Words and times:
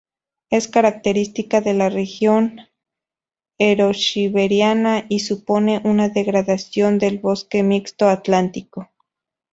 Es 0.49 0.67
característica 0.67 1.61
de 1.61 1.75
la 1.75 1.87
región 1.87 2.61
eurosiberiana 3.59 5.05
y 5.09 5.19
supone 5.19 5.79
una 5.83 6.09
degradación 6.09 6.97
del 6.97 7.19
bosque 7.19 7.61
mixto 7.61 8.09
atlántico. 8.09 8.89